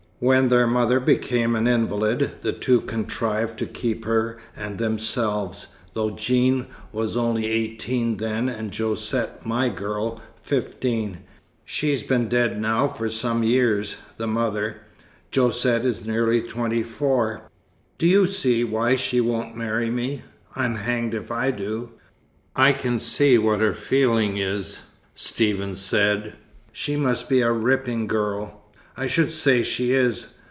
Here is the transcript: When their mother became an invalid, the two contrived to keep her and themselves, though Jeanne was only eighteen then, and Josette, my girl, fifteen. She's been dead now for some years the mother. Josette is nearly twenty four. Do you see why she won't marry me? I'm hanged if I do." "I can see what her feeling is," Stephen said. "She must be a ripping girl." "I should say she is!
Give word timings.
When 0.21 0.49
their 0.49 0.67
mother 0.67 0.99
became 0.99 1.55
an 1.55 1.65
invalid, 1.65 2.29
the 2.43 2.53
two 2.53 2.81
contrived 2.81 3.57
to 3.57 3.65
keep 3.65 4.05
her 4.05 4.37
and 4.55 4.77
themselves, 4.77 5.69
though 5.95 6.11
Jeanne 6.11 6.67
was 6.91 7.17
only 7.17 7.47
eighteen 7.47 8.17
then, 8.17 8.47
and 8.47 8.71
Josette, 8.71 9.43
my 9.43 9.69
girl, 9.69 10.21
fifteen. 10.39 11.21
She's 11.65 12.03
been 12.03 12.29
dead 12.29 12.61
now 12.61 12.87
for 12.87 13.09
some 13.09 13.41
years 13.41 13.95
the 14.17 14.27
mother. 14.27 14.81
Josette 15.33 15.85
is 15.85 16.05
nearly 16.05 16.39
twenty 16.39 16.83
four. 16.83 17.49
Do 17.97 18.05
you 18.05 18.27
see 18.27 18.63
why 18.63 18.95
she 18.97 19.19
won't 19.21 19.57
marry 19.57 19.89
me? 19.89 20.21
I'm 20.55 20.75
hanged 20.75 21.15
if 21.15 21.31
I 21.31 21.49
do." 21.49 21.93
"I 22.55 22.73
can 22.73 22.99
see 22.99 23.39
what 23.39 23.59
her 23.59 23.73
feeling 23.73 24.37
is," 24.37 24.81
Stephen 25.15 25.75
said. 25.75 26.35
"She 26.71 26.95
must 26.95 27.27
be 27.27 27.41
a 27.41 27.51
ripping 27.51 28.05
girl." 28.05 28.59
"I 28.97 29.07
should 29.07 29.31
say 29.31 29.63
she 29.63 29.93
is! 29.93 30.35